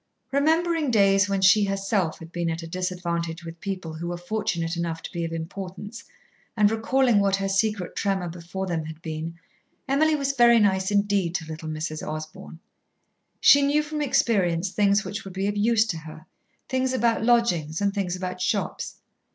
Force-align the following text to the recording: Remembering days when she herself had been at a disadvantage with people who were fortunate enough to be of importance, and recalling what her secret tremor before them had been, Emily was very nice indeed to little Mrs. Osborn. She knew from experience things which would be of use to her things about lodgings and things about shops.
Remembering 0.31 0.89
days 0.89 1.29
when 1.29 1.41
she 1.41 1.65
herself 1.65 2.17
had 2.17 2.31
been 2.31 2.49
at 2.49 2.63
a 2.63 2.67
disadvantage 2.67 3.45
with 3.45 3.59
people 3.61 3.93
who 3.93 4.07
were 4.07 4.17
fortunate 4.17 4.75
enough 4.75 5.03
to 5.03 5.11
be 5.11 5.23
of 5.23 5.31
importance, 5.31 6.05
and 6.57 6.71
recalling 6.71 7.19
what 7.19 7.35
her 7.35 7.47
secret 7.47 7.95
tremor 7.95 8.27
before 8.27 8.65
them 8.65 8.85
had 8.85 8.99
been, 9.03 9.37
Emily 9.87 10.15
was 10.15 10.31
very 10.33 10.59
nice 10.59 10.89
indeed 10.89 11.35
to 11.35 11.45
little 11.45 11.69
Mrs. 11.69 12.01
Osborn. 12.01 12.59
She 13.39 13.61
knew 13.61 13.83
from 13.83 14.01
experience 14.01 14.71
things 14.71 15.05
which 15.05 15.23
would 15.23 15.35
be 15.35 15.45
of 15.45 15.55
use 15.55 15.85
to 15.85 15.99
her 15.99 16.25
things 16.67 16.93
about 16.93 17.23
lodgings 17.23 17.79
and 17.79 17.93
things 17.93 18.15
about 18.15 18.41
shops. 18.41 18.95